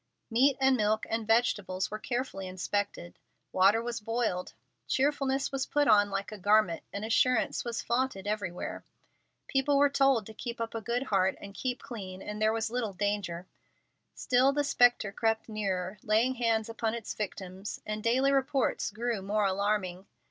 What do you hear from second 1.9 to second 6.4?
were carefully inspected. Water was boiled. Cheerfulness was put on like a